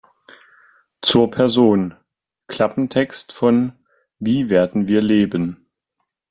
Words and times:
Zur 1.03 1.29
Person: 1.29 1.93
Klappentext 2.47 3.33
von 3.33 3.73
"Wie 4.17 4.49
werden 4.49 4.87
wir 4.87 4.99
leben? 5.03 5.67